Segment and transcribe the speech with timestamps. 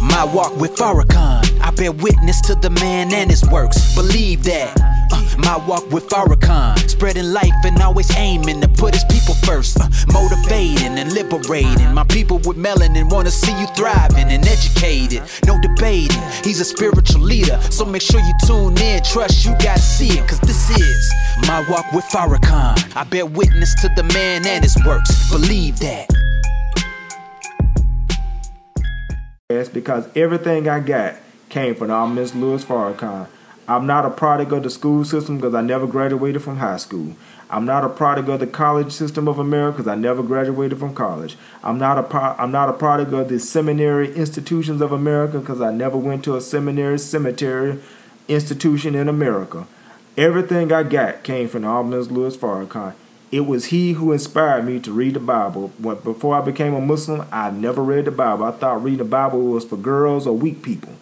[0.00, 3.94] My walk with Farrakhan, I bear witness to the man and his works.
[3.94, 4.74] Believe that.
[5.12, 9.78] Uh, my walk with Farrakhan, spreading life and always aiming to put his people first.
[9.78, 11.92] Uh, motivating and liberating.
[11.92, 15.22] My people with melanin wanna see you thriving and educated.
[15.46, 17.60] No debating, he's a spiritual leader.
[17.70, 20.26] So make sure you tune in, trust you gotta see it.
[20.26, 21.12] Cause this is
[21.46, 22.96] my walk with Farrakhan.
[22.96, 25.30] I bear witness to the man and his works.
[25.30, 26.19] Believe that.
[29.50, 31.16] Because everything I got
[31.48, 33.26] came from Almonus Louis Farrakhan.
[33.66, 37.16] I'm not a product of the school system because I never graduated from high school.
[37.50, 40.94] I'm not a product of the college system of America because I never graduated from
[40.94, 41.36] college.
[41.64, 45.60] I'm not a pro- I'm not a product of the seminary institutions of America because
[45.60, 47.80] I never went to a seminary cemetery
[48.28, 49.66] institution in America.
[50.16, 52.94] Everything I got came from Almonus Louis Farrakhan.
[53.32, 55.72] It was he who inspired me to read the Bible.
[55.78, 58.44] When, before I became a Muslim, I never read the Bible.
[58.44, 60.92] I thought reading the Bible was for girls or weak people.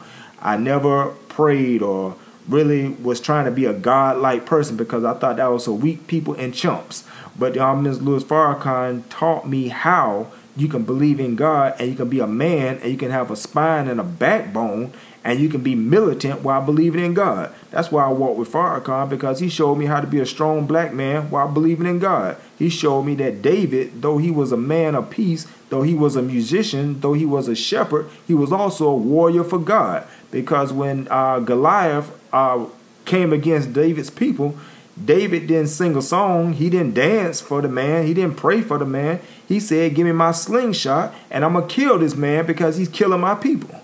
[0.41, 5.37] I never prayed or really was trying to be a God-like person because I thought
[5.37, 7.05] that was for weak people and chumps.
[7.39, 11.95] But the Almonus Louis Farrakhan taught me how you can believe in God and you
[11.95, 14.93] can be a man and you can have a spine and a backbone
[15.29, 17.53] and you can be militant while believing in God.
[17.71, 20.67] That's why I walk with Farrakhan because he showed me how to be a strong
[20.67, 22.39] black man while believing in God.
[22.59, 26.17] He showed me that David, though he was a man of peace, though he was
[26.17, 30.07] a musician, though he was a shepherd, he was also a warrior for God.
[30.31, 32.65] Because when uh, Goliath uh,
[33.05, 34.57] came against David's people,
[35.05, 36.55] David didn't sing a song.
[36.55, 38.07] He didn't dance for the man.
[38.07, 39.21] He didn't pray for the man.
[39.47, 42.89] He said, Give me my slingshot, and I'm going to kill this man because he's
[42.89, 43.79] killing my people.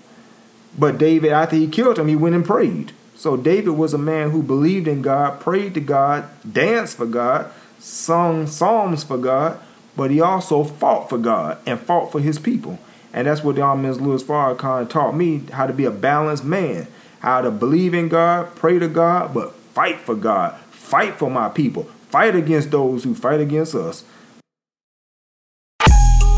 [0.78, 2.92] But David, after he killed him, he went and prayed.
[3.14, 7.50] So David was a man who believed in God, prayed to God, danced for God,
[7.78, 9.60] sung psalms for God,
[9.96, 12.78] but he also fought for God and fought for his people.
[13.12, 16.88] And that's what the Almonus Louis Farrakhan taught me how to be a balanced man,
[17.20, 21.48] how to believe in God, pray to God, but fight for God, fight for my
[21.48, 24.04] people, fight against those who fight against us.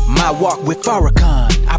[0.07, 1.36] My walk with Farrakhan,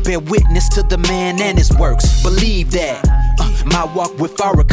[0.09, 2.23] bear witness to the man and his works.
[2.23, 3.05] Believe that.
[3.39, 4.69] Uh, my walk with Farrakhan.